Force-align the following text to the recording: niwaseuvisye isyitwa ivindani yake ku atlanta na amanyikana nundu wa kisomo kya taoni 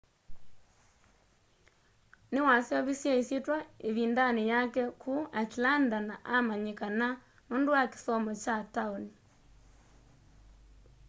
niwaseuvisye 2.31 3.11
isyitwa 3.21 3.57
ivindani 3.89 4.43
yake 4.53 4.83
ku 5.01 5.13
atlanta 5.43 5.97
na 6.07 6.15
amanyikana 6.37 7.07
nundu 7.47 7.69
wa 7.75 7.83
kisomo 7.91 8.31
kya 8.43 8.57
taoni 8.73 9.11